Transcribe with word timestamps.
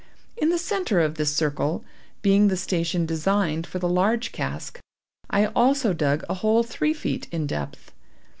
In 0.35 0.49
the 0.49 0.57
centre 0.57 0.99
of 0.99 1.13
this 1.13 1.31
circle, 1.31 1.85
being 2.23 2.47
the 2.47 2.57
station 2.57 3.05
designed 3.05 3.67
for 3.67 3.77
the 3.77 3.87
large 3.87 4.31
cask, 4.31 4.79
I 5.29 5.45
also 5.55 5.93
dug 5.93 6.23
a 6.27 6.33
hole 6.33 6.63
three 6.63 6.95
feet 6.95 7.27
in 7.31 7.45
depth. 7.45 7.91